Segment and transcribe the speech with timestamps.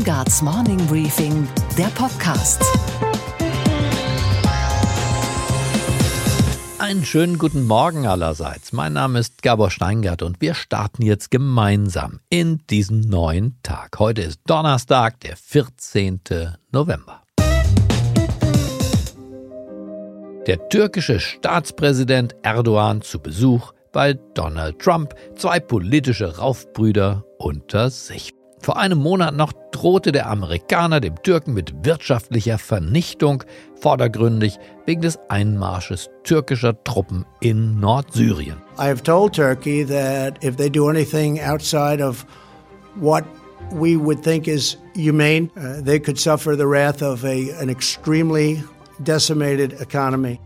[0.00, 2.64] Steingarts Morning Briefing, der Podcast.
[6.78, 8.72] Einen schönen guten Morgen allerseits.
[8.72, 13.98] Mein Name ist Gabor Steingart und wir starten jetzt gemeinsam in diesen neuen Tag.
[13.98, 16.20] Heute ist Donnerstag, der 14.
[16.72, 17.22] November.
[20.46, 28.32] Der türkische Staatspräsident Erdogan zu Besuch bei Donald Trump, zwei politische Raufbrüder unter sich.
[28.62, 33.42] Vor einem Monat noch drohte der Amerikaner dem Türken mit wirtschaftlicher Vernichtung,
[33.80, 38.58] vordergründig wegen des Einmarsches türkischer Truppen in Nordsyrien.
[38.78, 42.26] I have told Turkey that if they do anything outside of
[42.96, 43.24] what
[43.72, 48.62] we would think is humane, uh, they could suffer the wrath of a, an extremely.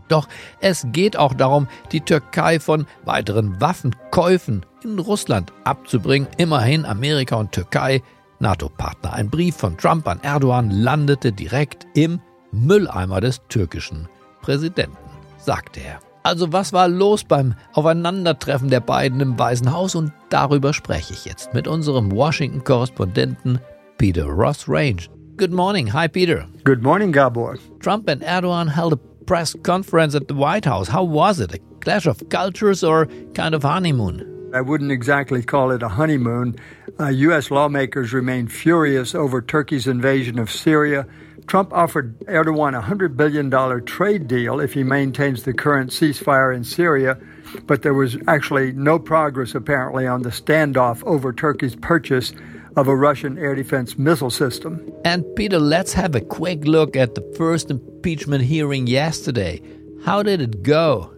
[0.07, 0.27] Doch
[0.59, 6.27] es geht auch darum, die Türkei von weiteren Waffenkäufen in Russland abzubringen.
[6.37, 8.01] Immerhin Amerika und Türkei
[8.39, 9.13] NATO-Partner.
[9.13, 12.19] Ein Brief von Trump an Erdogan landete direkt im
[12.51, 14.07] Mülleimer des türkischen
[14.41, 14.97] Präsidenten,
[15.37, 15.99] sagte er.
[16.23, 19.93] Also was war los beim Aufeinandertreffen der beiden im Weißen Haus?
[19.93, 23.59] Und darüber spreche ich jetzt mit unserem Washington-Korrespondenten
[23.97, 25.03] Peter Ross Range.
[25.37, 25.87] Good morning.
[25.87, 26.47] Hi, Peter.
[26.63, 27.57] Good morning, Gabor.
[27.81, 30.87] Trump and Erdogan held a press conference at the White House.
[30.87, 31.53] How was it?
[31.53, 34.51] A clash of cultures or kind of honeymoon?
[34.53, 36.55] I wouldn't exactly call it a honeymoon.
[36.97, 37.51] Uh, U.S.
[37.51, 41.05] lawmakers remain furious over Turkey's invasion of Syria.
[41.47, 43.51] Trump offered Erdogan a $100 billion
[43.85, 47.17] trade deal if he maintains the current ceasefire in Syria,
[47.65, 52.31] but there was actually no progress apparently on the standoff over Turkey's purchase
[52.75, 54.91] of a Russian air defense missile system.
[55.03, 59.61] And Peter, let's have a quick look at the first impeachment hearing yesterday.
[60.03, 61.11] How did it go?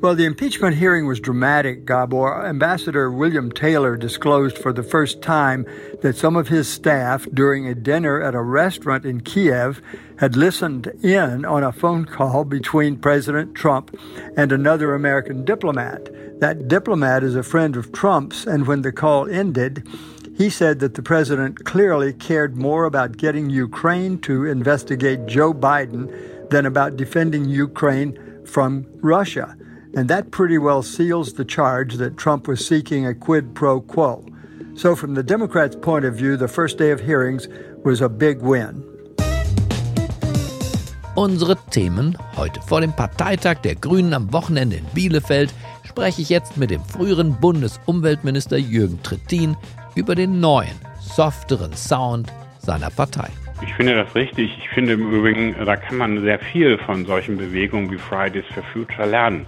[0.00, 2.44] Well, the impeachment hearing was dramatic, Gabor.
[2.44, 5.64] Ambassador William Taylor disclosed for the first time
[6.02, 9.80] that some of his staff, during a dinner at a restaurant in Kiev,
[10.18, 13.96] had listened in on a phone call between President Trump
[14.36, 16.10] and another American diplomat.
[16.38, 19.88] That diplomat is a friend of Trump's, and when the call ended,
[20.36, 26.10] he said that the president clearly cared more about getting Ukraine to investigate Joe Biden
[26.50, 29.56] than about defending Ukraine from Russia.
[29.96, 34.26] And that pretty well seals the charge that Trump was seeking a quid pro quo.
[34.74, 37.46] So, from the Democrats' point of view, the first day of hearings
[37.84, 38.82] was a big win.
[41.16, 42.60] Unsere Themen heute.
[42.62, 47.36] Vor dem Parteitag der Grünen am Wochenende in Bielefeld spreche ich jetzt mit dem früheren
[47.40, 49.56] Bundesumweltminister Jürgen Trittin
[49.94, 53.28] über den neuen, softeren Sound seiner Partei.
[53.62, 54.56] Ich finde das richtig.
[54.58, 58.62] Ich finde im Übrigen, da kann man sehr viel von solchen Bewegungen wie Fridays for
[58.72, 59.46] Future lernen.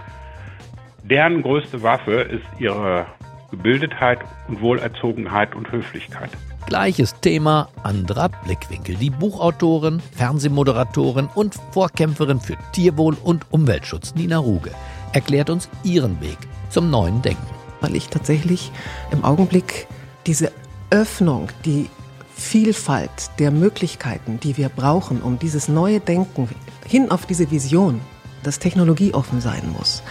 [1.03, 3.05] Deren größte Waffe ist ihre
[3.51, 6.29] Gebildetheit und Wohlerzogenheit und Höflichkeit.
[6.65, 8.95] Gleiches Thema, anderer Blickwinkel.
[8.95, 14.71] Die Buchautorin, Fernsehmoderatorin und Vorkämpferin für Tierwohl und Umweltschutz Nina Ruge
[15.13, 16.37] erklärt uns ihren Weg
[16.69, 17.47] zum neuen Denken.
[17.79, 18.71] Weil ich tatsächlich
[19.11, 19.87] im Augenblick
[20.27, 20.51] diese
[20.89, 21.89] Öffnung, die
[22.35, 26.47] Vielfalt der Möglichkeiten, die wir brauchen, um dieses neue Denken
[26.85, 27.99] hin auf diese Vision,
[28.43, 30.03] das technologieoffen sein muss,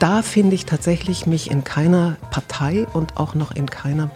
[0.00, 4.10] da finde ich tatsächlich mich in keiner Partei und auch noch in keiner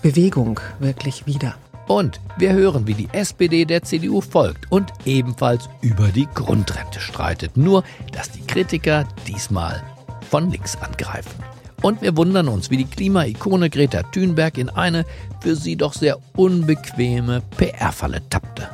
[0.00, 1.54] Bewegung wirklich wieder.
[1.86, 7.56] Und wir hören, wie die SPD der CDU folgt und ebenfalls über die Grundrente streitet.
[7.56, 9.82] Nur, dass die Kritiker diesmal
[10.30, 11.51] von links angreifen.
[11.82, 15.04] Und wir wundern uns, wie die Klimaikone Greta Thunberg in eine
[15.40, 18.68] für sie doch sehr unbequeme PR-Falle tappte.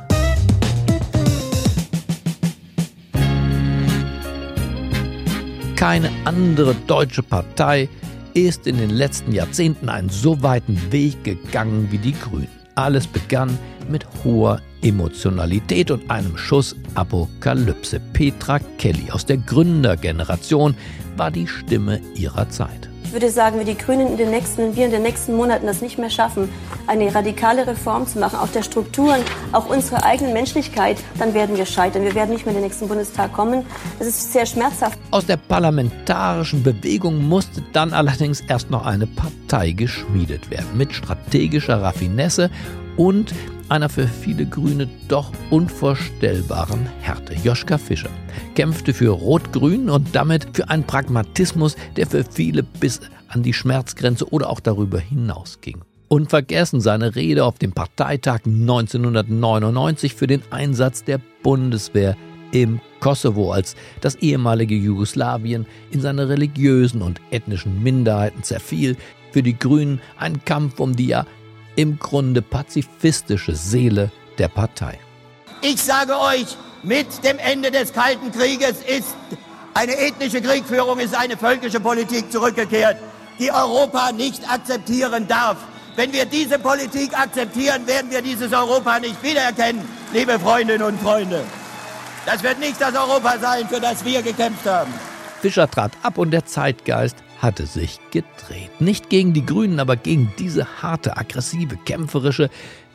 [5.75, 7.89] Keine andere deutsche Partei
[8.35, 12.47] ist in den letzten Jahrzehnten einen so weiten Weg gegangen wie die Grünen.
[12.75, 13.57] Alles begann
[13.89, 17.99] mit hoher Emotionalität und einem Schuss Apokalypse.
[18.13, 20.75] Petra Kelly aus der Gründergeneration
[21.17, 22.89] war die Stimme ihrer Zeit.
[23.09, 25.81] Ich würde sagen, wenn die Grünen in den nächsten, wir in den nächsten Monaten das
[25.81, 26.47] nicht mehr schaffen,
[26.85, 29.21] eine radikale Reform zu machen, auch der Strukturen,
[29.51, 32.03] auch unserer eigenen Menschlichkeit, dann werden wir scheitern.
[32.03, 33.65] Wir werden nicht mehr in den nächsten Bundestag kommen.
[33.97, 34.99] Das ist sehr schmerzhaft.
[35.09, 41.81] Aus der parlamentarischen Bewegung musste dann allerdings erst noch eine Partei geschmiedet werden, mit strategischer
[41.81, 42.51] Raffinesse
[42.99, 43.33] und
[43.69, 47.33] einer für viele Grüne doch unvorstellbaren Härte.
[47.33, 48.09] Joschka Fischer
[48.55, 52.99] kämpfte für Rot-Grün und damit für einen Pragmatismus, der für viele bis
[53.29, 55.81] an die Schmerzgrenze oder auch darüber hinausging.
[56.09, 62.17] Unvergessen seine Rede auf dem Parteitag 1999 für den Einsatz der Bundeswehr
[62.51, 68.97] im Kosovo, als das ehemalige Jugoslawien in seine religiösen und ethnischen Minderheiten zerfiel,
[69.31, 71.25] für die Grünen ein Kampf um die ja
[71.79, 74.99] im Grunde pazifistische Seele der Partei.
[75.61, 79.15] Ich sage euch, mit dem Ende des Kalten Krieges ist
[79.73, 82.97] eine ethnische Kriegführung, ist eine völkische Politik zurückgekehrt,
[83.39, 85.55] die Europa nicht akzeptieren darf.
[85.95, 91.45] Wenn wir diese Politik akzeptieren, werden wir dieses Europa nicht wiedererkennen, liebe Freundinnen und Freunde.
[92.25, 94.93] Das wird nicht das Europa sein, für das wir gekämpft haben.
[95.41, 98.79] Fischer trat ab und der Zeitgeist hatte sich gedreht.
[98.79, 102.49] Nicht gegen die Grünen, aber gegen diese harte, aggressive, kämpferische,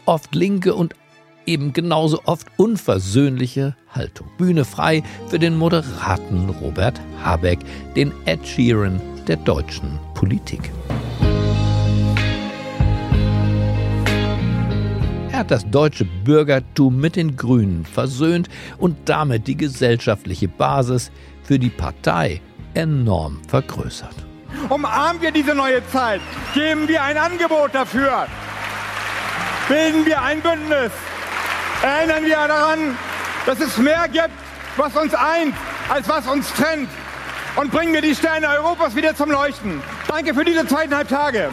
[0.06, 0.94] oft linke und
[1.46, 4.29] eben genauso oft unversöhnliche Haltung.
[4.38, 7.61] Bühne frei für den moderaten Robert Habeck,
[7.96, 10.70] den Ed Sheeran der deutschen Politik.
[15.31, 18.49] Er hat das deutsche Bürgertum mit den Grünen versöhnt
[18.79, 21.11] und damit die gesellschaftliche Basis
[21.43, 22.40] für die Partei
[22.75, 24.14] enorm vergrößert.
[24.68, 26.20] Umarmen wir diese neue Zeit,
[26.54, 28.26] geben wir ein Angebot dafür,
[29.68, 30.92] bilden wir ein Bündnis,
[31.82, 32.96] erinnern wir daran,
[33.46, 34.30] dass es mehr gibt,
[34.76, 35.54] was uns eint,
[35.88, 36.88] als was uns trennt.
[37.56, 39.80] Und bringen wir die Sterne Europas wieder zum Leuchten.
[40.08, 41.50] Danke für diese zweieinhalb Tage.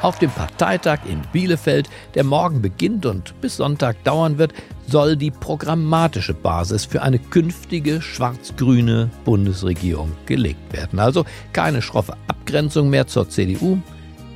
[0.00, 4.52] Auf dem Parteitag in Bielefeld, der morgen beginnt und bis Sonntag dauern wird,
[4.86, 10.98] soll die programmatische Basis für eine künftige schwarz-grüne Bundesregierung gelegt werden.
[10.98, 13.78] Also keine schroffe Abgrenzung mehr zur CDU,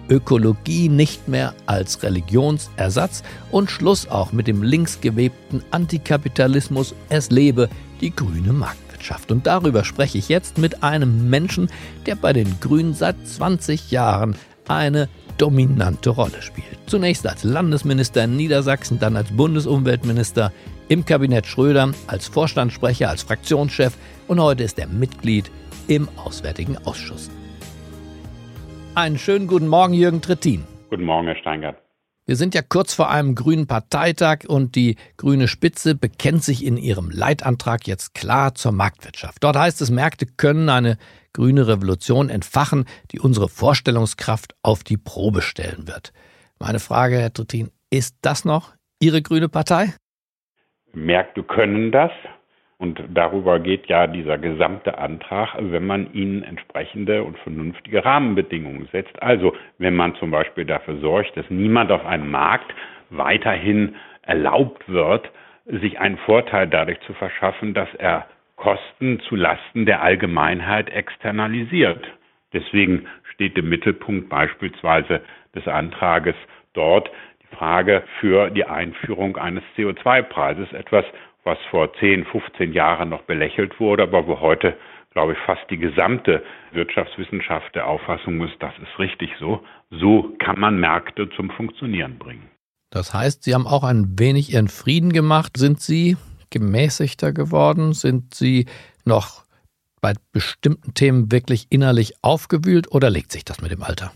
[0.09, 6.95] Ökologie nicht mehr als Religionsersatz und Schluss auch mit dem linksgewebten Antikapitalismus.
[7.09, 7.69] Es lebe
[8.01, 9.31] die grüne Marktwirtschaft.
[9.31, 11.69] Und darüber spreche ich jetzt mit einem Menschen,
[12.07, 14.35] der bei den Grünen seit 20 Jahren
[14.67, 15.09] eine
[15.39, 16.79] dominante Rolle spielt.
[16.87, 20.53] Zunächst als Landesminister in Niedersachsen, dann als Bundesumweltminister,
[20.89, 23.97] im Kabinett Schröder, als Vorstandssprecher, als Fraktionschef
[24.27, 25.51] und heute ist er Mitglied
[25.87, 27.31] im Auswärtigen Ausschuss.
[28.95, 30.65] Einen schönen guten Morgen, Jürgen Trittin.
[30.91, 31.77] Guten Morgen, Herr Steingart.
[32.29, 36.77] Wir sind ja kurz vor einem grünen Parteitag und die grüne Spitze bekennt sich in
[36.77, 39.43] ihrem Leitantrag jetzt klar zur Marktwirtschaft.
[39.43, 40.99] Dort heißt es, Märkte können eine
[41.33, 46.13] grüne Revolution entfachen, die unsere Vorstellungskraft auf die Probe stellen wird.
[46.59, 49.95] Meine Frage, Herr Trittin, ist das noch Ihre grüne Partei?
[50.93, 52.11] Märkte können das.
[52.79, 59.21] Und darüber geht ja dieser gesamte Antrag, wenn man ihnen entsprechende und vernünftige Rahmenbedingungen setzt.
[59.21, 62.73] Also wenn man zum Beispiel dafür sorgt, dass niemand auf einem Markt
[63.11, 65.29] weiterhin erlaubt wird,
[65.67, 68.27] sich einen Vorteil dadurch zu verschaffen, dass er
[68.59, 72.05] Kosten zu Lasten der Allgemeinheit externalisiert.
[72.53, 75.23] Deswegen steht im Mittelpunkt beispielsweise
[75.55, 76.35] des Antrages
[76.73, 77.09] dort
[77.41, 81.05] die Frage für die Einführung eines CO2-Preises, etwas,
[81.45, 84.77] was vor 10, 15 Jahren noch belächelt wurde, aber wo heute,
[85.13, 89.63] glaube ich, fast die gesamte Wirtschaftswissenschaft der Auffassung ist, das ist richtig so.
[89.91, 92.51] So kann man Märkte zum Funktionieren bringen.
[92.91, 95.57] Das heißt, Sie haben auch ein wenig Ihren Frieden gemacht.
[95.57, 96.17] Sind Sie
[96.51, 97.93] gemäßigter geworden?
[97.93, 98.67] Sind Sie
[99.05, 99.45] noch
[100.01, 104.13] bei bestimmten Themen wirklich innerlich aufgewühlt oder legt sich das mit dem Alter?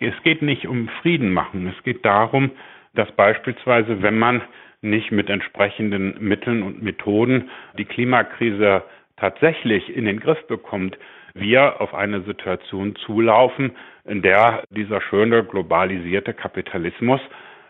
[0.00, 1.66] Es geht nicht um Frieden machen.
[1.66, 2.50] Es geht darum,
[2.94, 4.42] dass beispielsweise, wenn man
[4.82, 8.82] nicht mit entsprechenden Mitteln und Methoden die Klimakrise
[9.16, 10.98] tatsächlich in den Griff bekommt,
[11.34, 13.72] wir auf eine Situation zulaufen,
[14.04, 17.20] in der dieser schöne globalisierte Kapitalismus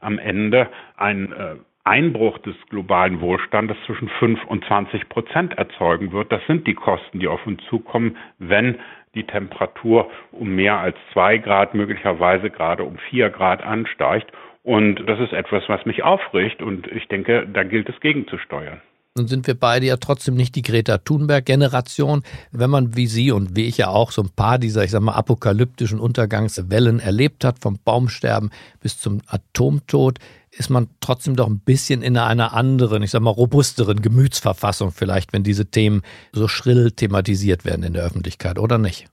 [0.01, 6.33] am Ende ein äh, Einbruch des globalen Wohlstandes zwischen 5 und 20 Prozent erzeugen wird.
[6.33, 8.77] Das sind die Kosten, die auf uns zukommen, wenn
[9.15, 14.33] die Temperatur um mehr als zwei Grad, möglicherweise gerade um vier Grad ansteigt.
[14.63, 18.81] Und das ist etwas, was mich aufregt und ich denke, da gilt es gegenzusteuern.
[19.17, 22.25] Nun sind wir beide ja trotzdem nicht die Greta Thunberg-Generation.
[22.51, 25.03] Wenn man wie Sie und wie ich ja auch so ein paar dieser, ich sag
[25.03, 28.51] mal, apokalyptischen Untergangswellen erlebt hat, vom Baumsterben
[28.81, 30.19] bis zum Atomtod,
[30.57, 35.33] ist man trotzdem doch ein bisschen in einer anderen, ich sag mal, robusteren Gemütsverfassung vielleicht,
[35.33, 39.07] wenn diese Themen so schrill thematisiert werden in der Öffentlichkeit, oder nicht?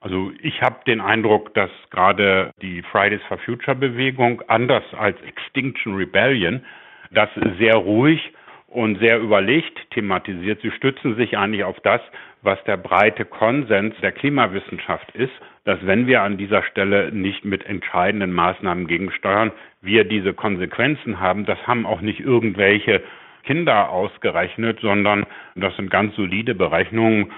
[0.00, 5.96] Also ich habe den Eindruck, dass gerade die Fridays for Future Bewegung anders als Extinction
[5.96, 6.64] Rebellion
[7.10, 8.20] das sehr ruhig
[8.68, 10.60] und sehr überlegt thematisiert.
[10.62, 12.00] Sie stützen sich eigentlich auf das,
[12.42, 15.32] was der breite Konsens der Klimawissenschaft ist,
[15.64, 21.44] dass wenn wir an dieser Stelle nicht mit entscheidenden Maßnahmen gegensteuern, wir diese Konsequenzen haben.
[21.46, 23.02] Das haben auch nicht irgendwelche
[23.44, 27.32] Kinder ausgerechnet, sondern das sind ganz solide Berechnungen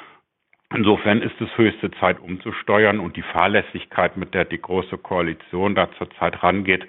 [0.73, 5.91] Insofern ist es höchste Zeit umzusteuern und die Fahrlässigkeit, mit der die Große Koalition da
[5.99, 6.87] zurzeit rangeht,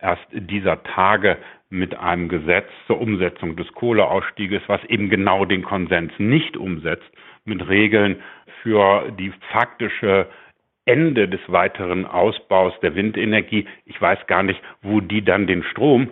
[0.00, 1.38] erst dieser Tage
[1.68, 7.08] mit einem Gesetz zur Umsetzung des Kohleausstieges, was eben genau den Konsens nicht umsetzt,
[7.44, 8.20] mit Regeln
[8.62, 10.26] für die faktische
[10.90, 13.64] Ende des weiteren Ausbaus der Windenergie.
[13.86, 16.08] Ich weiß gar nicht, wo die dann den Strom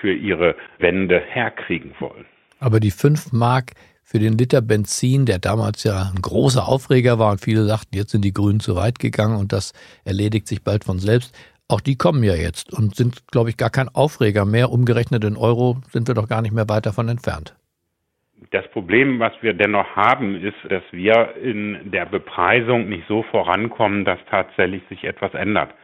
[0.00, 2.26] für ihre Wende herkriegen wollen.
[2.60, 3.72] Aber die 5 Mark
[4.04, 8.12] für den Liter Benzin, der damals ja ein großer Aufreger war und viele sagten, jetzt
[8.12, 9.72] sind die Grünen zu weit gegangen und das
[10.04, 11.36] erledigt sich bald von selbst.
[11.66, 14.70] Auch die kommen ja jetzt und sind, glaube ich, gar kein Aufreger mehr.
[14.70, 17.54] Umgerechnet in Euro sind wir doch gar nicht mehr weit davon entfernt.
[18.50, 24.04] Das Problem, was wir dennoch haben, ist, dass wir in der Bepreisung nicht so vorankommen,
[24.04, 25.74] dass tatsächlich sich etwas ändert.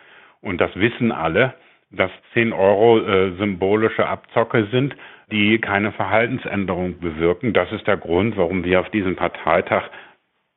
[0.40, 1.54] Und das wissen alle,
[1.90, 4.96] dass 10 Euro äh, symbolische Abzocke sind,
[5.30, 7.52] die keine Verhaltensänderung bewirken.
[7.52, 9.90] Das ist der Grund, warum wir auf diesem Parteitag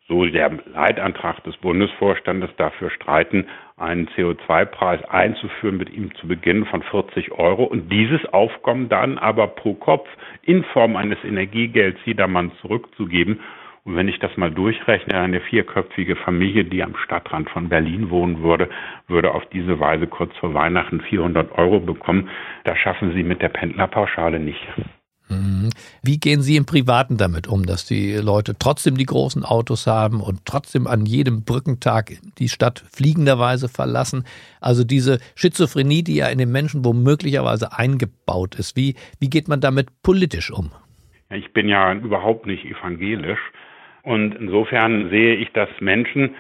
[0.08, 3.48] so der Leitantrag des Bundesvorstandes dafür streiten,
[3.80, 9.48] einen CO2-Preis einzuführen mit ihm zu Beginn von 40 Euro und dieses Aufkommen dann aber
[9.48, 10.08] pro Kopf
[10.44, 13.40] in Form eines Energiegelds jedermann zurückzugeben.
[13.86, 18.44] Und wenn ich das mal durchrechne, eine vierköpfige Familie, die am Stadtrand von Berlin wohnen
[18.44, 18.70] würde,
[19.08, 22.30] würde auf diese Weise kurz vor Weihnachten 400 Euro bekommen.
[22.66, 24.68] Das schaffen sie mit der Pendlerpauschale nicht.
[25.30, 25.70] Mhm.
[26.04, 30.22] Wie gehen Sie im Privaten damit um, dass die Leute trotzdem die großen Autos haben
[30.22, 34.26] und trotzdem an jedem Brückentag die Stadt fliegenderweise verlassen?
[34.60, 38.76] Also diese Schizophrenie, die ja in den Menschen womöglicherweise eingebaut ist.
[38.76, 40.72] Wie, wie geht man damit politisch um?
[41.30, 43.40] Ich bin ja überhaupt nicht evangelisch.
[44.02, 46.36] Und insofern sehe ich, dass Menschen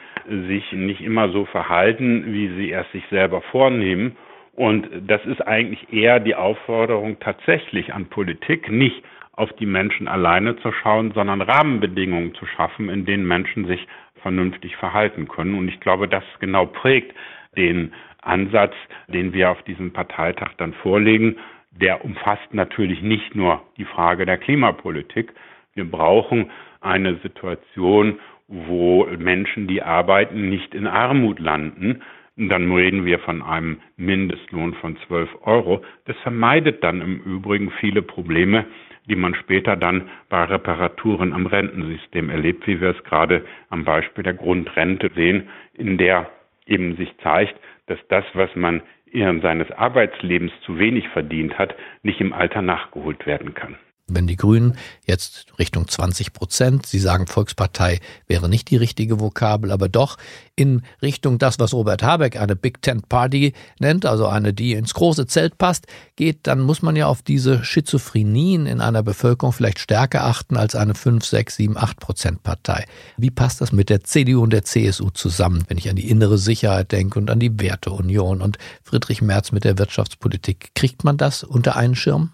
[0.48, 4.16] sich nicht immer so verhalten, wie sie es sich selber vornehmen
[4.60, 9.02] und das ist eigentlich eher die Aufforderung tatsächlich an Politik, nicht
[9.32, 13.88] auf die Menschen alleine zu schauen, sondern Rahmenbedingungen zu schaffen, in denen Menschen sich
[14.22, 15.58] vernünftig verhalten können.
[15.58, 17.16] Und ich glaube, das genau prägt
[17.56, 18.74] den Ansatz,
[19.08, 21.38] den wir auf diesem Parteitag dann vorlegen.
[21.72, 25.32] Der umfasst natürlich nicht nur die Frage der Klimapolitik.
[25.74, 26.52] Wir brauchen
[26.82, 32.02] eine Situation, wo Menschen, die arbeiten, nicht in Armut landen,
[32.48, 35.82] dann reden wir von einem Mindestlohn von 12 Euro.
[36.06, 38.66] Das vermeidet dann im Übrigen viele Probleme,
[39.08, 44.24] die man später dann bei Reparaturen am Rentensystem erlebt, wie wir es gerade am Beispiel
[44.24, 46.30] der Grundrente sehen, in der
[46.66, 48.82] eben sich zeigt, dass das, was man
[49.12, 53.76] während seines Arbeitslebens zu wenig verdient hat, nicht im Alter nachgeholt werden kann.
[54.16, 54.76] Wenn die Grünen
[55.06, 60.18] jetzt Richtung 20 Prozent, Sie sagen Volkspartei wäre nicht die richtige Vokabel, aber doch
[60.56, 64.94] in Richtung das, was Robert Habeck eine Big Tent Party nennt, also eine, die ins
[64.94, 69.80] große Zelt passt, geht, dann muss man ja auf diese Schizophrenien in einer Bevölkerung vielleicht
[69.80, 72.86] stärker achten als eine 5, 6, 7, 8 Prozent Partei.
[73.18, 76.38] Wie passt das mit der CDU und der CSU zusammen, wenn ich an die innere
[76.38, 80.72] Sicherheit denke und an die Werteunion und Friedrich Merz mit der Wirtschaftspolitik?
[80.76, 82.32] Kriegt man das unter einen Schirm?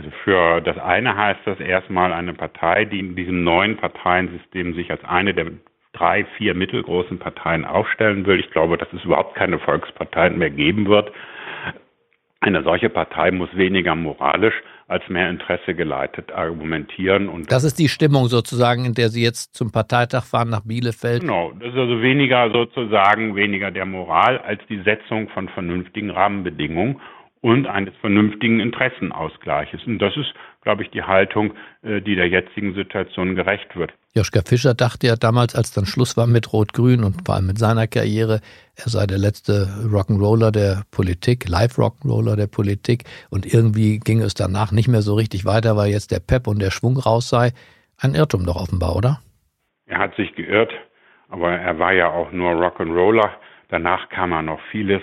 [0.00, 4.90] Also für das eine heißt das erstmal eine Partei, die in diesem neuen Parteiensystem sich
[4.90, 5.48] als eine der
[5.92, 8.40] drei, vier mittelgroßen Parteien aufstellen will.
[8.40, 11.12] Ich glaube, dass es überhaupt keine Volksparteien mehr geben wird.
[12.40, 14.54] Eine solche Partei muss weniger moralisch
[14.88, 17.28] als mehr Interesse geleitet argumentieren.
[17.28, 21.20] Und das ist die Stimmung sozusagen, in der Sie jetzt zum Parteitag fahren nach Bielefeld.
[21.20, 26.98] Genau, das ist also weniger sozusagen weniger der Moral als die Setzung von vernünftigen Rahmenbedingungen
[27.42, 29.80] und eines vernünftigen Interessenausgleiches.
[29.86, 30.32] Und das ist,
[30.62, 33.92] glaube ich, die Haltung, äh, die der jetzigen Situation gerecht wird.
[34.14, 37.58] Joschka Fischer dachte ja damals, als dann Schluss war mit Rot-Grün und vor allem mit
[37.58, 38.40] seiner Karriere,
[38.76, 43.04] er sei der letzte Rock'n'Roller der Politik, Live-Rock'n'Roller der Politik.
[43.30, 46.60] Und irgendwie ging es danach nicht mehr so richtig weiter, weil jetzt der Pep und
[46.60, 47.52] der Schwung raus sei.
[47.98, 49.20] Ein Irrtum doch offenbar, oder?
[49.86, 50.72] Er hat sich geirrt,
[51.28, 53.30] aber er war ja auch nur Rock'n'Roller.
[53.68, 55.02] Danach kam er noch vieles.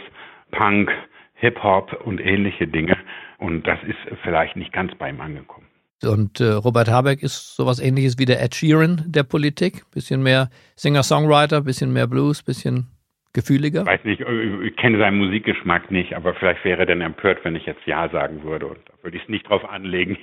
[0.51, 0.91] Punk,
[1.38, 2.98] Hip-Hop und ähnliche Dinge.
[3.38, 5.67] Und das ist vielleicht nicht ganz bei ihm angekommen.
[6.03, 9.89] Und äh, Robert Habeck ist sowas ähnliches wie der Ed Sheeran der Politik.
[9.91, 12.88] Bisschen mehr Singer-Songwriter, bisschen mehr Blues, bisschen
[13.34, 13.82] gefühliger.
[13.82, 17.56] Ich weiß nicht, ich kenne seinen Musikgeschmack nicht, aber vielleicht wäre er dann empört, wenn
[17.56, 18.67] ich jetzt Ja sagen würde.
[18.67, 20.17] Und da würde ich es nicht drauf anlegen.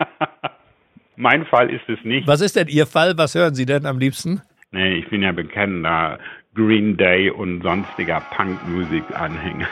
[1.16, 2.26] mein Fall ist es nicht.
[2.26, 3.14] Was ist denn Ihr Fall?
[3.16, 4.42] Was hören Sie denn am liebsten?
[4.72, 6.18] Nee, ich bin ja bekennender
[6.56, 9.68] Green Day und sonstiger Punkmusik-Anhänger.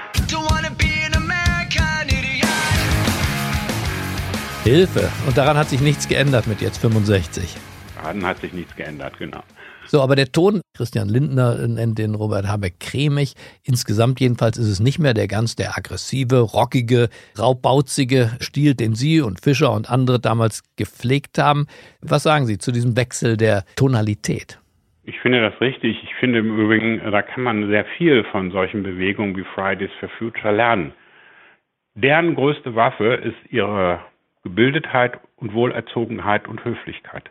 [4.62, 5.10] Hilfe!
[5.26, 7.56] Und daran hat sich nichts geändert mit jetzt 65.
[7.96, 9.42] Daran hat sich nichts geändert, genau.
[9.88, 13.34] So, aber der Ton, Christian Lindner nennt den Robert Habeck cremig.
[13.64, 19.20] Insgesamt jedenfalls ist es nicht mehr der ganz der aggressive, rockige, raubbauzige Stil, den Sie
[19.20, 21.66] und Fischer und andere damals gepflegt haben.
[22.02, 24.60] Was sagen Sie zu diesem Wechsel der Tonalität?
[25.08, 26.04] Ich finde das richtig.
[26.04, 30.10] Ich finde im Übrigen, da kann man sehr viel von solchen Bewegungen wie Fridays for
[30.10, 30.92] Future lernen.
[31.94, 34.00] Deren größte Waffe ist ihre
[34.42, 37.30] Gebildetheit und Wohlerzogenheit und Höflichkeit.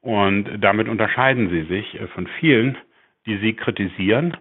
[0.00, 2.76] Und damit unterscheiden sie sich äh, von vielen,
[3.24, 4.36] die sie kritisieren,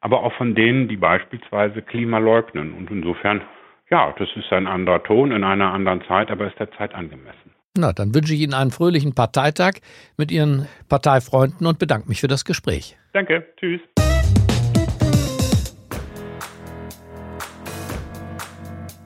[0.00, 2.74] aber auch von denen, die beispielsweise Klima leugnen.
[2.74, 3.40] Und insofern
[3.90, 7.57] Ja, das ist ein anderer Ton in einer anderen Zeit, aber ist der Zeit angemessen.
[7.78, 9.74] Na, dann wünsche ich Ihnen einen fröhlichen Parteitag
[10.16, 12.96] mit Ihren Parteifreunden und bedanke mich für das Gespräch.
[13.12, 13.80] Danke, tschüss.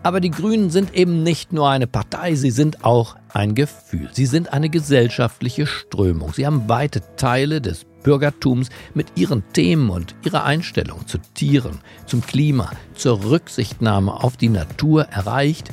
[0.02, 4.08] Aber die Grünen sind eben nicht nur eine Partei, sie sind auch ein Gefühl.
[4.12, 6.32] Sie sind eine gesellschaftliche Strömung.
[6.32, 12.22] Sie haben weite Teile des Bürgertums mit ihren Themen und ihrer Einstellung zu Tieren, zum
[12.26, 15.68] Klima, zur Rücksichtnahme auf die Natur erreicht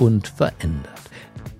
[0.00, 0.99] und verändert.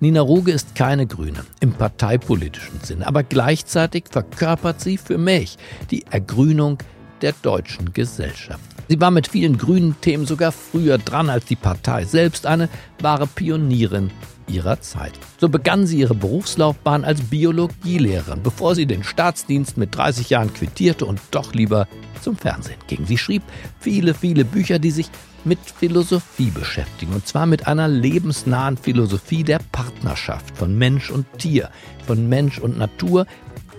[0.02, 5.58] Nina Ruge ist keine Grüne im parteipolitischen Sinn, aber gleichzeitig verkörpert sie für mich
[5.90, 6.78] die Ergrünung
[7.20, 8.64] der deutschen Gesellschaft.
[8.88, 13.26] Sie war mit vielen grünen Themen sogar früher dran als die Partei selbst, eine wahre
[13.26, 14.10] Pionierin
[14.50, 15.12] ihrer Zeit.
[15.38, 21.06] So begann sie ihre Berufslaufbahn als Biologielehrerin, bevor sie den Staatsdienst mit 30 Jahren quittierte
[21.06, 21.88] und doch lieber
[22.20, 23.06] zum Fernsehen ging.
[23.06, 23.42] Sie schrieb
[23.78, 25.10] viele, viele Bücher, die sich
[25.44, 31.70] mit Philosophie beschäftigen, und zwar mit einer lebensnahen Philosophie der Partnerschaft von Mensch und Tier,
[32.06, 33.26] von Mensch und Natur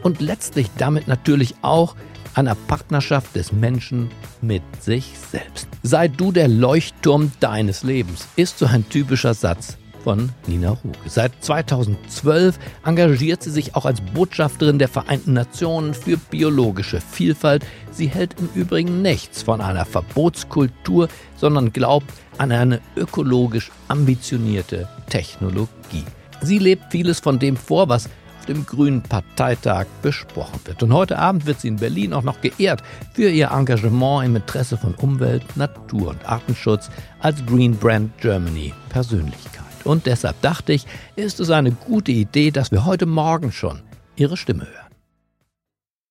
[0.01, 1.95] und letztlich damit natürlich auch
[2.33, 4.09] einer Partnerschaft des Menschen
[4.41, 5.67] mit sich selbst.
[5.83, 10.97] Sei du der Leuchtturm deines Lebens, ist so ein typischer Satz von Nina Ruge.
[11.07, 17.65] Seit 2012 engagiert sie sich auch als Botschafterin der Vereinten Nationen für biologische Vielfalt.
[17.91, 26.05] Sie hält im Übrigen nichts von einer Verbotskultur, sondern glaubt an eine ökologisch ambitionierte Technologie.
[26.41, 30.81] Sie lebt vieles von dem vor, was auf dem Grünen Parteitag besprochen wird.
[30.81, 32.81] Und heute Abend wird sie in Berlin auch noch geehrt
[33.13, 36.89] für ihr Engagement im Interesse von Umwelt, Natur und Artenschutz
[37.19, 39.70] als Green Brand Germany Persönlichkeit.
[39.85, 40.85] Und deshalb dachte ich,
[41.15, 43.81] ist es eine gute Idee, dass wir heute Morgen schon
[44.15, 44.91] ihre Stimme hören.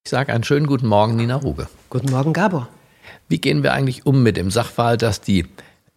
[0.04, 1.68] Ich sage einen schönen guten Morgen, Nina Ruge.
[1.90, 2.68] Guten Morgen, Gabor.
[3.28, 5.46] Wie gehen wir eigentlich um mit dem Sachverhalt, dass die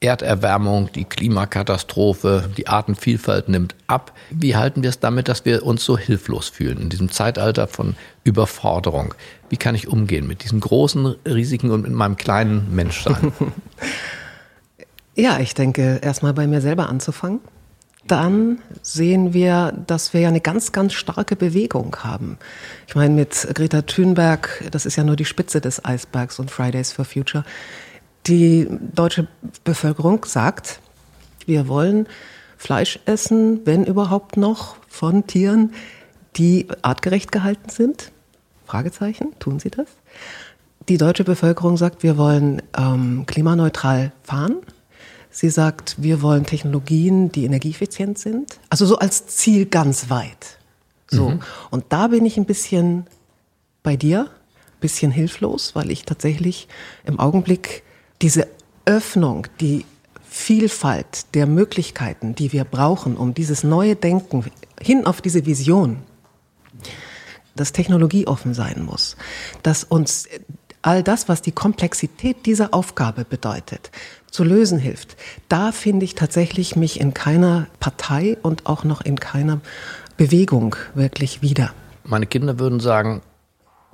[0.04, 4.12] Erderwärmung, die Klimakatastrophe, die Artenvielfalt nimmt ab.
[4.30, 7.96] Wie halten wir es damit, dass wir uns so hilflos fühlen in diesem Zeitalter von
[8.24, 9.16] Überforderung?
[9.50, 13.32] Wie kann ich umgehen mit diesen großen Risiken und mit meinem kleinen Menschsein?
[15.16, 17.40] ja, ich denke, erstmal bei mir selber anzufangen.
[18.08, 22.38] Dann sehen wir, dass wir ja eine ganz, ganz starke Bewegung haben.
[22.88, 26.92] Ich meine, mit Greta Thunberg, das ist ja nur die Spitze des Eisbergs und Fridays
[26.92, 27.46] for Future,
[28.28, 29.28] die deutsche
[29.64, 30.80] Bevölkerung sagt,
[31.46, 32.08] wir wollen
[32.58, 35.74] Fleisch essen, wenn überhaupt noch, von Tieren,
[36.38, 38.12] die artgerecht gehalten sind.
[38.66, 39.88] Fragezeichen, tun sie das?
[40.88, 44.58] Die deutsche Bevölkerung sagt, wir wollen ähm, klimaneutral fahren.
[45.34, 48.60] Sie sagt, wir wollen Technologien, die energieeffizient sind.
[48.70, 50.60] Also so als Ziel ganz weit.
[51.10, 51.32] So.
[51.32, 51.40] Mhm.
[51.72, 53.08] Und da bin ich ein bisschen
[53.82, 56.68] bei dir, ein bisschen hilflos, weil ich tatsächlich
[57.04, 57.82] im Augenblick
[58.22, 58.48] diese
[58.86, 59.86] Öffnung, die
[60.30, 64.46] Vielfalt der Möglichkeiten, die wir brauchen, um dieses neue Denken
[64.80, 65.98] hin auf diese Vision,
[67.56, 69.18] dass Technologie offen sein muss,
[69.64, 70.28] dass uns
[70.84, 73.90] all das, was die Komplexität dieser Aufgabe bedeutet,
[74.30, 75.16] zu lösen hilft.
[75.50, 79.62] Da finde ich tatsächlich mich in keiner Partei und auch noch in keiner
[80.18, 81.74] Bewegung wirklich wieder.
[82.04, 83.22] Meine Kinder würden sagen,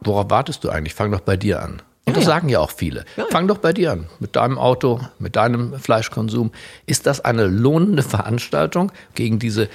[0.02, 0.96] worauf wartest du eigentlich?
[0.96, 1.82] Fang doch bei dir an.
[2.06, 3.06] Und das sagen ja auch viele.
[3.18, 3.26] Ja.
[3.30, 6.52] Fang doch bei dir an, mit deinem Auto, mit deinem Fleischkonsum.
[6.88, 9.70] Ist das eine lohnende Veranstaltung gegen diese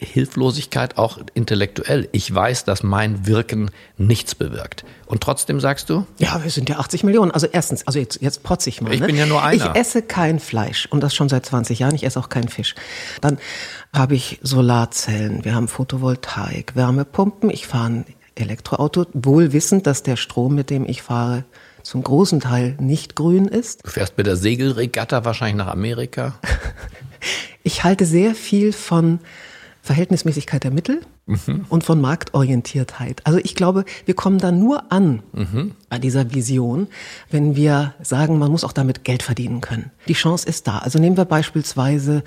[0.00, 2.08] Hilflosigkeit auch intellektuell.
[2.12, 4.84] Ich weiß, dass mein Wirken nichts bewirkt.
[5.06, 6.06] Und trotzdem sagst du?
[6.18, 7.30] Ja, wir sind ja 80 Millionen.
[7.30, 8.94] Also erstens, also jetzt, jetzt protze ich mal.
[8.94, 9.06] Ich ne?
[9.06, 9.72] bin ja nur einer.
[9.74, 11.94] Ich esse kein Fleisch und das schon seit 20 Jahren.
[11.94, 12.74] Ich esse auch keinen Fisch.
[13.20, 13.38] Dann
[13.94, 17.50] habe ich Solarzellen, wir haben Photovoltaik, Wärmepumpen.
[17.50, 18.04] Ich fahre ein
[18.36, 21.44] Elektroauto, wohl wissend, dass der Strom, mit dem ich fahre,
[21.82, 23.84] zum großen Teil nicht grün ist.
[23.84, 26.38] Du fährst mit der Segelregatta wahrscheinlich nach Amerika.
[27.62, 29.20] ich halte sehr viel von
[29.82, 31.64] Verhältnismäßigkeit der Mittel mhm.
[31.68, 33.22] und von Marktorientiertheit.
[33.24, 35.72] Also ich glaube, wir kommen da nur an mhm.
[35.88, 36.88] bei dieser Vision,
[37.30, 39.90] wenn wir sagen, man muss auch damit Geld verdienen können.
[40.08, 40.78] Die Chance ist da.
[40.78, 42.22] Also nehmen wir beispielsweise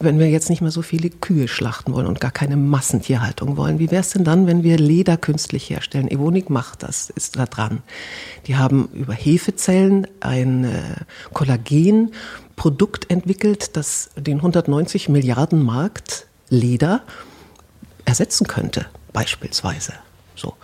[0.00, 3.78] wenn wir jetzt nicht mehr so viele Kühe schlachten wollen und gar keine Massentierhaltung wollen,
[3.78, 6.08] wie wäre es denn dann, wenn wir Leder künstlich herstellen?
[6.10, 7.82] Evonik macht das, ist da dran.
[8.46, 10.80] Die haben über Hefezellen ein äh,
[11.32, 17.02] Kollagenprodukt entwickelt, das den 190 Milliarden Markt Leder
[18.04, 19.94] ersetzen könnte, beispielsweise.
[20.34, 20.54] So.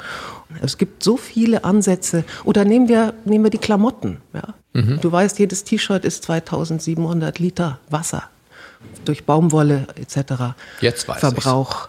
[0.62, 2.24] Es gibt so viele Ansätze.
[2.44, 4.20] Oder nehmen wir, nehmen wir die Klamotten.
[4.33, 4.55] Ja?
[4.72, 5.00] Mhm.
[5.00, 8.24] Du weißt, jedes T-Shirt ist 2700 Liter Wasser
[9.05, 10.55] durch Baumwolle etc.
[10.81, 11.88] Jetzt weiß Verbrauch.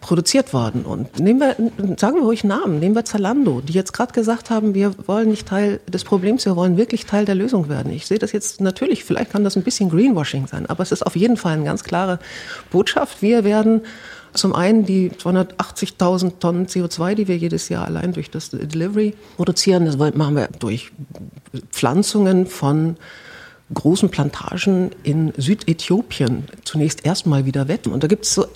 [0.00, 0.84] Produziert worden.
[0.84, 1.56] Und nehmen wir,
[1.98, 5.48] sagen wir ruhig Namen, nehmen wir Zalando, die jetzt gerade gesagt haben, wir wollen nicht
[5.48, 7.92] Teil des Problems, wir wollen wirklich Teil der Lösung werden.
[7.92, 11.06] Ich sehe das jetzt natürlich, vielleicht kann das ein bisschen Greenwashing sein, aber es ist
[11.06, 12.18] auf jeden Fall eine ganz klare
[12.70, 13.22] Botschaft.
[13.22, 13.82] Wir werden
[14.34, 19.86] zum einen die 280.000 Tonnen CO2, die wir jedes Jahr allein durch das Delivery produzieren,
[19.86, 20.92] das machen wir durch
[21.70, 22.96] Pflanzungen von
[23.72, 27.92] großen Plantagen in Südäthiopien zunächst erstmal wieder wetten.
[27.92, 28.46] Und da gibt es so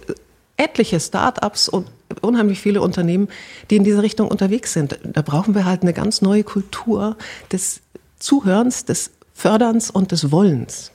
[0.57, 1.87] etliche Start-ups und
[2.21, 3.29] unheimlich viele Unternehmen,
[3.71, 4.99] die in diese Richtung unterwegs sind.
[5.05, 7.17] Da brauchen wir halt eine ganz neue Kultur
[7.51, 7.81] des
[8.19, 10.93] Zuhörens, des Förderns und des Wollens.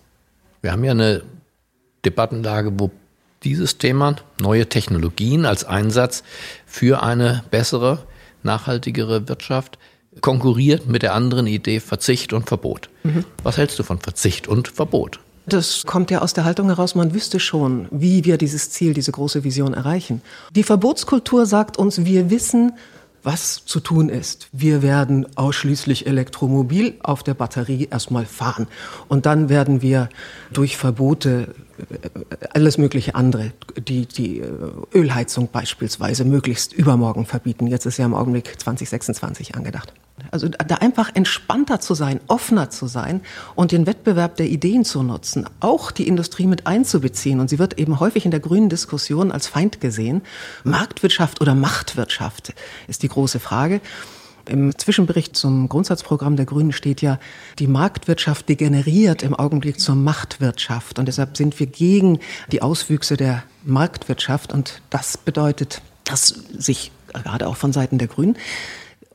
[0.61, 1.23] Wir haben ja eine
[2.05, 2.91] Debattenlage, wo
[3.43, 6.23] dieses Thema, neue Technologien als Einsatz
[6.65, 8.05] für eine bessere,
[8.43, 9.77] nachhaltigere Wirtschaft,
[10.21, 12.89] konkurriert mit der anderen Idee Verzicht und Verbot.
[13.03, 13.25] Mhm.
[13.43, 15.19] Was hältst du von Verzicht und Verbot?
[15.49, 19.13] Das kommt ja aus der Haltung heraus, man wüsste schon, wie wir dieses Ziel, diese
[19.13, 20.21] große Vision erreichen.
[20.53, 22.73] Die Verbotskultur sagt uns, wir wissen,
[23.23, 24.49] was zu tun ist.
[24.51, 28.67] Wir werden ausschließlich elektromobil auf der Batterie erstmal fahren.
[29.07, 30.09] Und dann werden wir
[30.51, 31.55] durch Verbote
[32.53, 34.49] alles mögliche andere, die, die äh,
[34.93, 37.67] Ölheizung beispielsweise möglichst übermorgen verbieten.
[37.67, 39.93] Jetzt ist ja im Augenblick 2026 angedacht.
[40.31, 43.21] Also da einfach entspannter zu sein, offener zu sein
[43.55, 47.39] und den Wettbewerb der Ideen zu nutzen, auch die Industrie mit einzubeziehen.
[47.39, 50.21] Und sie wird eben häufig in der grünen Diskussion als Feind gesehen.
[50.63, 52.53] Marktwirtschaft oder Machtwirtschaft
[52.87, 53.79] ist die große Frage.
[54.49, 57.19] Im Zwischenbericht zum Grundsatzprogramm der Grünen steht ja,
[57.59, 60.99] die Marktwirtschaft degeneriert im Augenblick zur Machtwirtschaft.
[60.99, 62.19] Und deshalb sind wir gegen
[62.51, 64.53] die Auswüchse der Marktwirtschaft.
[64.53, 68.37] Und das bedeutet, dass sich gerade auch von Seiten der Grünen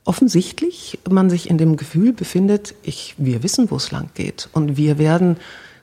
[0.05, 4.49] offensichtlich man sich in dem Gefühl befindet, ich, wir wissen, wo es lang geht.
[4.51, 5.37] Und wir werden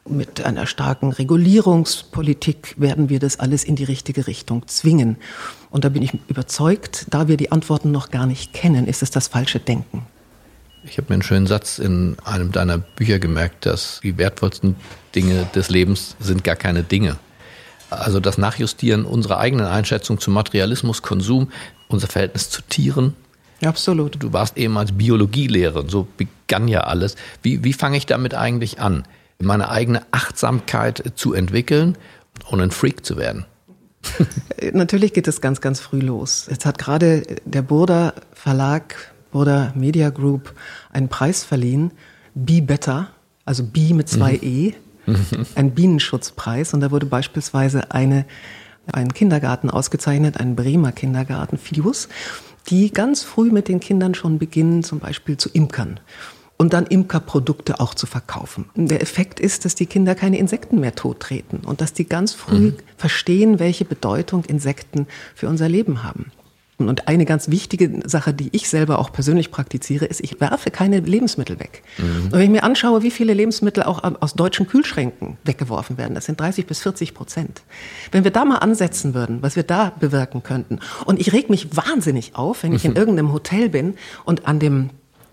[0.08, 5.16] mit einer starken Regulierungspolitik werden wir das alles in die richtige Richtung zwingen.
[5.70, 9.10] Und da bin ich überzeugt, da wir die Antworten noch gar nicht kennen, ist es
[9.10, 10.06] das falsche Denken.
[10.84, 14.76] Ich habe mir einen schönen Satz in einem deiner Bücher gemerkt, dass die wertvollsten
[15.14, 17.16] Dinge des Lebens sind gar keine Dinge.
[17.90, 21.50] Also das Nachjustieren unserer eigenen Einschätzung zum Materialismus, Konsum,
[21.88, 23.14] unser Verhältnis zu Tieren.
[23.62, 24.22] Absolut.
[24.22, 27.16] Du warst ehemals Biologielehrerin, so begann ja alles.
[27.42, 29.04] Wie, wie fange ich damit eigentlich an?
[29.42, 31.96] meine eigene Achtsamkeit zu entwickeln
[32.48, 33.46] und ein Freak zu werden?
[34.72, 36.46] Natürlich geht es ganz, ganz früh los.
[36.50, 40.54] Jetzt hat gerade der Burda Verlag, Burda Media Group
[40.90, 41.92] einen Preis verliehen,
[42.34, 43.08] Be Better,
[43.44, 44.42] also Be mit zwei mhm.
[44.42, 44.74] E,
[45.54, 46.74] ein Bienenschutzpreis.
[46.74, 48.26] Und da wurde beispielsweise eine,
[48.92, 52.08] ein Kindergarten ausgezeichnet, ein Bremer Kindergarten, Fius,
[52.68, 56.00] die ganz früh mit den Kindern schon beginnen, zum Beispiel zu imkern
[56.60, 58.66] und dann Imkerprodukte auch zu verkaufen.
[58.74, 62.72] Der Effekt ist, dass die Kinder keine Insekten mehr tottreten und dass die ganz früh
[62.72, 62.76] mhm.
[62.98, 66.32] verstehen, welche Bedeutung Insekten für unser Leben haben.
[66.76, 71.00] Und eine ganz wichtige Sache, die ich selber auch persönlich praktiziere, ist, ich werfe keine
[71.00, 71.82] Lebensmittel weg.
[71.96, 72.24] Mhm.
[72.26, 76.26] Und wenn ich mir anschaue, wie viele Lebensmittel auch aus deutschen Kühlschränken weggeworfen werden, das
[76.26, 77.62] sind 30 bis 40 Prozent.
[78.12, 80.80] Wenn wir da mal ansetzen würden, was wir da bewirken könnten.
[81.06, 83.94] Und ich reg mich wahnsinnig auf, wenn ich in irgendeinem Hotel bin
[84.26, 84.90] und an dem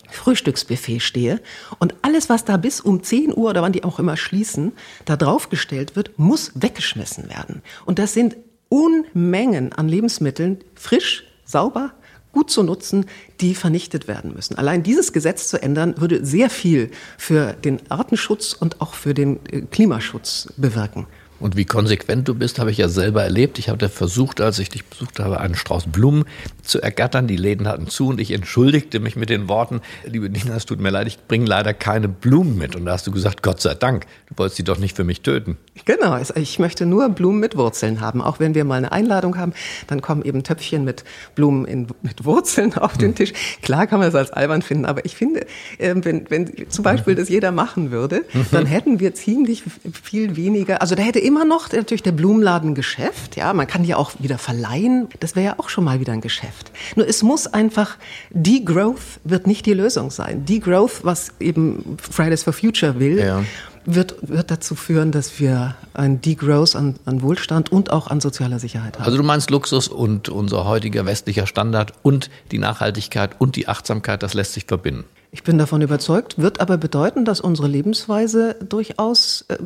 [0.09, 1.41] Frühstücksbuffet stehe
[1.79, 4.73] und alles, was da bis um 10 Uhr oder wann die auch immer schließen,
[5.05, 7.61] da draufgestellt wird, muss weggeschmissen werden.
[7.85, 8.37] Und das sind
[8.69, 11.93] Unmengen an Lebensmitteln, frisch, sauber,
[12.33, 13.05] gut zu nutzen,
[13.41, 14.57] die vernichtet werden müssen.
[14.57, 19.39] Allein dieses Gesetz zu ändern, würde sehr viel für den Artenschutz und auch für den
[19.47, 21.07] äh, Klimaschutz bewirken.
[21.39, 23.59] Und wie konsequent du bist, habe ich ja selber erlebt.
[23.59, 26.25] Ich hatte versucht, als ich dich besucht habe, einen Strauß Blumen
[26.67, 27.27] zu ergattern.
[27.27, 30.79] Die Läden hatten zu und ich entschuldigte mich mit den Worten, liebe Nina, es tut
[30.79, 32.75] mir leid, ich bringe leider keine Blumen mit.
[32.75, 35.21] Und da hast du gesagt, Gott sei Dank, du wolltest sie doch nicht für mich
[35.21, 35.57] töten.
[35.85, 38.21] Genau, ich möchte nur Blumen mit Wurzeln haben.
[38.21, 39.53] Auch wenn wir mal eine Einladung haben,
[39.87, 41.03] dann kommen eben Töpfchen mit
[41.35, 43.15] Blumen in, mit Wurzeln auf den hm.
[43.15, 43.33] Tisch.
[43.61, 45.45] Klar kann man es als albern finden, aber ich finde,
[45.79, 49.63] ähm, wenn, wenn zum Beispiel das jeder machen würde, dann hätten wir ziemlich
[50.03, 53.35] viel weniger, also da hätte immer noch natürlich der Blumenladen Geschäft.
[53.35, 55.07] Ja, man kann die auch wieder verleihen.
[55.19, 56.56] Das wäre ja auch schon mal wieder ein Geschäft.
[56.95, 57.97] Nur es muss einfach,
[58.31, 60.45] Degrowth wird nicht die Lösung sein.
[60.45, 63.43] Degrowth, was eben Fridays for Future will, ja.
[63.85, 68.59] wird, wird dazu führen, dass wir ein Degrowth an, an Wohlstand und auch an sozialer
[68.59, 69.05] Sicherheit haben.
[69.05, 74.23] Also du meinst Luxus und unser heutiger westlicher Standard und die Nachhaltigkeit und die Achtsamkeit,
[74.23, 75.05] das lässt sich verbinden.
[75.31, 79.57] Ich bin davon überzeugt, wird aber bedeuten, dass unsere Lebensweise durchaus äh,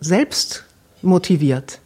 [0.00, 0.64] selbst
[1.02, 1.80] motiviert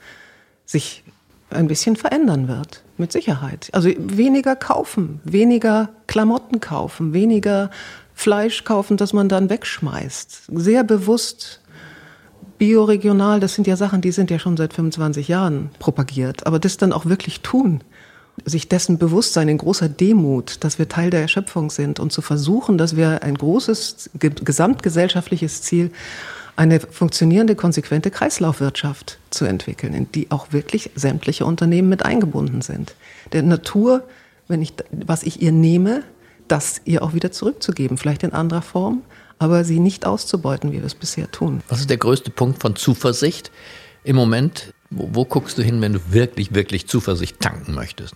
[0.64, 1.03] sich
[1.51, 3.68] ein bisschen verändern wird, mit Sicherheit.
[3.72, 7.70] Also weniger kaufen, weniger Klamotten kaufen, weniger
[8.14, 10.44] Fleisch kaufen, das man dann wegschmeißt.
[10.54, 11.60] Sehr bewusst
[12.58, 16.46] bioregional, das sind ja Sachen, die sind ja schon seit 25 Jahren propagiert.
[16.46, 17.82] Aber das dann auch wirklich tun,
[18.44, 22.22] sich dessen bewusst sein in großer Demut, dass wir Teil der Erschöpfung sind und zu
[22.22, 25.90] versuchen, dass wir ein großes gesamtgesellschaftliches Ziel,
[26.56, 32.94] eine funktionierende, konsequente Kreislaufwirtschaft zu entwickeln, in die auch wirklich sämtliche Unternehmen mit eingebunden sind.
[33.32, 34.04] Der Natur,
[34.48, 36.02] wenn ich, was ich ihr nehme,
[36.48, 39.02] das ihr auch wieder zurückzugeben, vielleicht in anderer Form,
[39.38, 41.62] aber sie nicht auszubeuten, wie wir es bisher tun.
[41.68, 43.50] Was ist der größte Punkt von Zuversicht
[44.04, 44.72] im Moment?
[44.90, 48.14] Wo, wo guckst du hin, wenn du wirklich, wirklich Zuversicht tanken möchtest?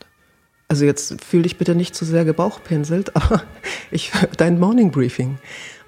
[0.69, 3.43] Also jetzt fühle dich bitte nicht zu sehr gebauchpinselt, aber
[3.91, 5.39] ich dein Morning Briefing,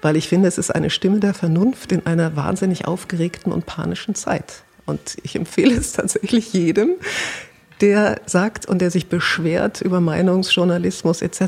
[0.01, 4.15] weil ich finde, es ist eine Stimme der Vernunft in einer wahnsinnig aufgeregten und panischen
[4.15, 4.63] Zeit.
[4.85, 6.95] Und ich empfehle es tatsächlich jedem,
[7.81, 11.41] der sagt und der sich beschwert über Meinungsjournalismus etc.,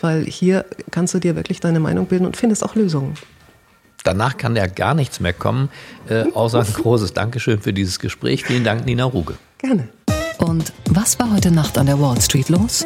[0.00, 3.14] weil hier kannst du dir wirklich deine Meinung bilden und findest auch Lösungen.
[4.04, 5.68] Danach kann ja gar nichts mehr kommen,
[6.08, 8.44] äh, außer ein großes Dankeschön für dieses Gespräch.
[8.44, 9.34] Vielen Dank, Nina Ruge.
[9.58, 9.88] Gerne.
[10.38, 12.84] Und was war heute Nacht an der Wall Street los?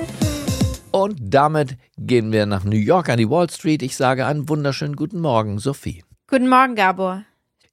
[0.93, 3.83] Und damit gehen wir nach New York an die Wall Street.
[3.83, 6.05] Ich sage einen wunderschönen guten Morgen, Sophie.
[6.29, 7.25] Guten Morgen, Gabor.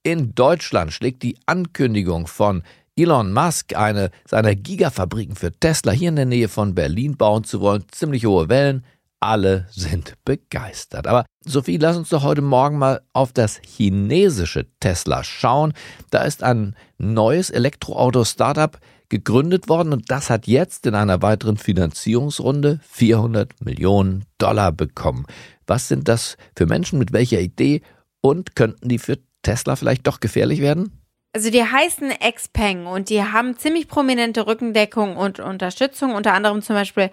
[0.04, 2.64] In Deutschland schlägt die Ankündigung von
[2.96, 7.62] Elon Musk, eine seiner Gigafabriken für Tesla hier in der Nähe von Berlin bauen zu
[7.62, 8.84] wollen, ziemlich hohe Wellen.
[9.20, 11.08] Alle sind begeistert.
[11.08, 15.74] Aber Sophie, lass uns doch heute Morgen mal auf das chinesische Tesla schauen.
[16.12, 18.78] Da ist ein neues Elektroauto-Startup
[19.10, 25.26] gegründet worden und das hat jetzt in einer weiteren Finanzierungsrunde 400 Millionen Dollar bekommen.
[25.66, 27.82] Was sind das für Menschen mit welcher Idee
[28.22, 30.92] und könnten die für Tesla vielleicht doch gefährlich werden?
[31.34, 36.76] Also die heißen Xpeng und die haben ziemlich prominente Rückendeckung und Unterstützung, unter anderem zum
[36.76, 37.12] Beispiel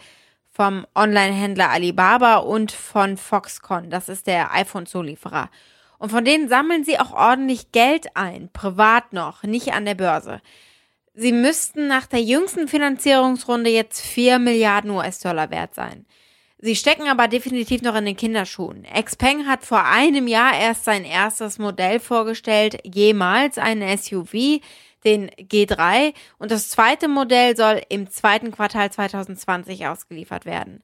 [0.50, 5.50] vom Online-Händler Alibaba und von Foxconn, das ist der iPhone-Zulieferer.
[5.98, 10.40] Und von denen sammeln sie auch ordentlich Geld ein, privat noch, nicht an der Börse.
[11.16, 16.06] Sie müssten nach der jüngsten Finanzierungsrunde jetzt 4 Milliarden US-Dollar wert sein.
[16.58, 18.84] Sie stecken aber definitiv noch in den Kinderschuhen.
[18.84, 24.60] Xpeng hat vor einem Jahr erst sein erstes Modell vorgestellt, jemals ein SUV,
[25.04, 30.82] den G3, und das zweite Modell soll im zweiten Quartal 2020 ausgeliefert werden.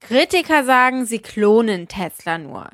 [0.00, 2.68] Kritiker sagen, sie klonen Tesla nur.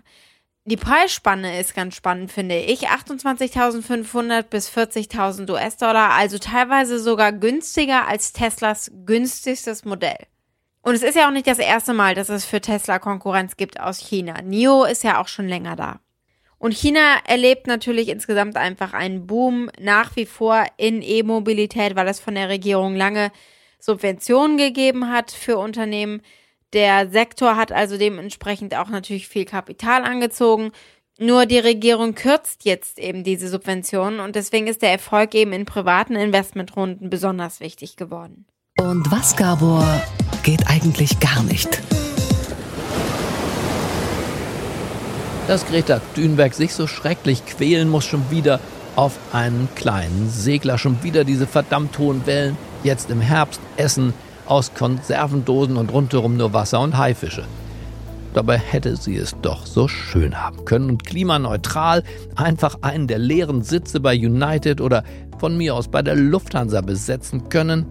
[0.68, 2.88] Die Preisspanne ist ganz spannend, finde ich.
[2.88, 10.18] 28.500 bis 40.000 US-Dollar, also teilweise sogar günstiger als Teslas günstigstes Modell.
[10.82, 13.78] Und es ist ja auch nicht das erste Mal, dass es für Tesla Konkurrenz gibt
[13.78, 14.42] aus China.
[14.42, 16.00] NIO ist ja auch schon länger da.
[16.58, 22.18] Und China erlebt natürlich insgesamt einfach einen Boom nach wie vor in E-Mobilität, weil es
[22.18, 23.30] von der Regierung lange
[23.78, 26.22] Subventionen gegeben hat für Unternehmen.
[26.76, 30.72] Der Sektor hat also dementsprechend auch natürlich viel Kapital angezogen.
[31.18, 35.64] Nur die Regierung kürzt jetzt eben diese Subventionen und deswegen ist der Erfolg eben in
[35.64, 38.44] privaten Investmentrunden besonders wichtig geworden.
[38.78, 39.86] Und was, Gabor,
[40.42, 41.80] geht eigentlich gar nicht?
[45.48, 48.60] Dass Greta Thunberg sich so schrecklich quälen muss, schon wieder
[48.96, 54.12] auf einen kleinen Segler, schon wieder diese verdammt hohen Wellen, jetzt im Herbst essen
[54.46, 57.44] aus Konservendosen und rundherum nur Wasser und Haifische.
[58.34, 62.02] Dabei hätte sie es doch so schön haben können und klimaneutral
[62.34, 65.04] einfach einen der leeren Sitze bei United oder
[65.38, 67.86] von mir aus bei der Lufthansa besetzen können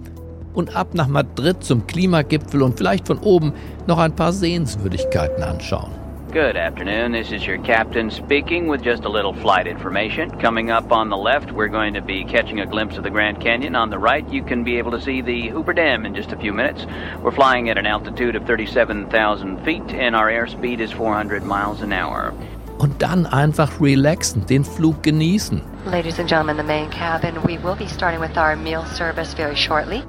[0.53, 3.53] und ab nach Madrid zum Klimagipfel und vielleicht von oben
[3.87, 6.04] noch ein paar Sehenswürdigkeiten anschauen.
[6.35, 7.13] Good afternoon.
[7.13, 10.37] This is your captain speaking with just a little flight information.
[10.37, 13.39] Coming up on the left, we're going to be catching a glimpse of the Grand
[13.39, 13.73] Canyon.
[13.73, 16.37] On the right, you can be able to see the Hooper Dam in just a
[16.37, 16.85] few minutes.
[17.21, 21.93] We're flying at an altitude of 37,000 feet and our airspeed is 400 miles an
[21.93, 22.33] hour.
[22.77, 25.61] Und dann einfach relaxen, den Flug genießen.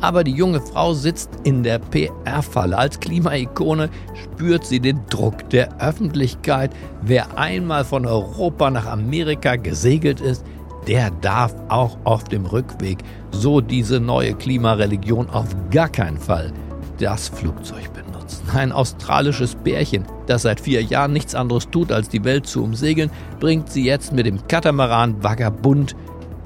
[0.00, 2.76] Aber die junge Frau sitzt in der PR-Falle.
[2.76, 6.70] Als Klimaikone spürt sie den Druck der Öffentlichkeit.
[7.02, 10.44] Wer einmal von Europa nach Amerika gesegelt ist,
[10.86, 12.98] der darf auch auf dem Rückweg,
[13.32, 16.52] so diese neue Klimareligion, auf gar keinen Fall
[16.98, 18.05] das Flugzeug benutzen.
[18.54, 23.10] Ein australisches Pärchen, das seit vier Jahren nichts anderes tut, als die Welt zu umsegeln,
[23.40, 25.94] bringt sie jetzt mit dem Katamaran Vagabund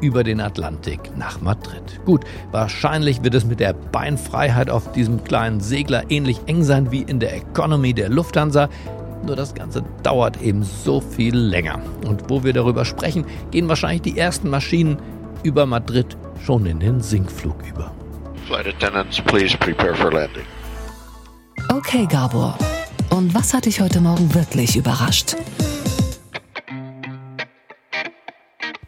[0.01, 2.01] über den Atlantik nach Madrid.
[2.05, 7.03] Gut, wahrscheinlich wird es mit der Beinfreiheit auf diesem kleinen Segler ähnlich eng sein wie
[7.03, 8.69] in der Economy der Lufthansa.
[9.27, 11.79] Nur das Ganze dauert eben so viel länger.
[12.07, 14.99] Und wo wir darüber sprechen, gehen wahrscheinlich die ersten Maschinen
[15.43, 17.93] über Madrid schon in den Sinkflug über.
[18.47, 20.45] Flight attendants, please prepare for landing.
[21.73, 22.59] Okay, Gabor.
[23.11, 25.37] Und was hat dich heute Morgen wirklich überrascht?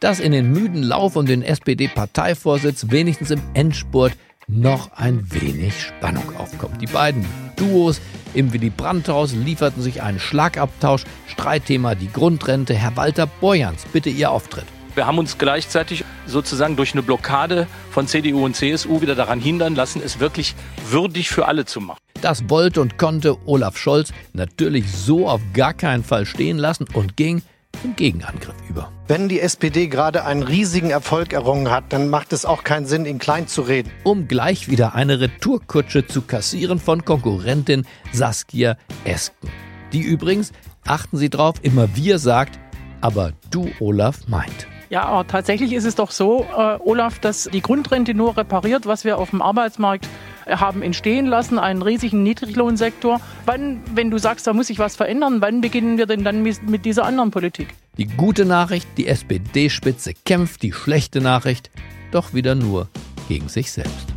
[0.01, 4.15] dass in den müden Lauf um den SPD-Parteivorsitz wenigstens im Endspurt
[4.49, 6.83] noch ein wenig Spannung aufkommt.
[6.83, 8.01] Die beiden Duos
[8.35, 11.05] im Willy Brandt-Haus lieferten sich einen Schlagabtausch.
[11.29, 12.75] Streitthema die Grundrente.
[12.75, 14.67] Herr Walter Borjans, bitte Ihr Auftritt.
[14.95, 19.75] Wir haben uns gleichzeitig sozusagen durch eine Blockade von CDU und CSU wieder daran hindern
[19.75, 20.55] lassen, es wirklich
[20.91, 21.99] würdig für alle zu machen.
[22.21, 27.17] Das wollte und konnte Olaf Scholz natürlich so auf gar keinen Fall stehen lassen und
[27.17, 27.43] ging
[27.81, 28.93] zum Gegenangriff über.
[29.09, 33.07] Wenn die SPD gerade einen riesigen Erfolg errungen hat, dann macht es auch keinen Sinn,
[33.07, 33.91] ihn klein zu reden.
[34.05, 39.51] Um gleich wieder eine Retourkutsche zu kassieren von Konkurrentin Saskia Esken.
[39.93, 40.53] Die übrigens,
[40.87, 42.59] achten Sie drauf, immer wir sagt,
[43.01, 44.69] aber du, Olaf, meint.
[44.93, 49.07] Ja, aber tatsächlich ist es doch so, äh, Olaf, dass die Grundrente nur repariert, was
[49.07, 50.07] wir auf dem Arbeitsmarkt
[50.47, 53.19] haben entstehen lassen, einen riesigen Niedriglohnsektor.
[53.47, 56.85] Wann, wenn du sagst, da muss sich was verändern, wann beginnen wir denn dann mit
[56.85, 57.69] dieser anderen Politik?
[57.97, 61.71] Die gute Nachricht, die SPD-Spitze kämpft, die schlechte Nachricht,
[62.11, 62.89] doch wieder nur
[63.29, 64.09] gegen sich selbst.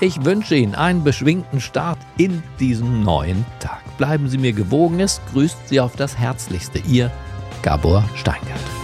[0.00, 3.83] Ich wünsche Ihnen einen beschwingten Start in diesem neuen Tag.
[3.98, 6.80] Bleiben Sie mir gewogen, es grüßt Sie auf das Herzlichste.
[6.88, 7.10] Ihr
[7.62, 8.83] Gabor Steingart.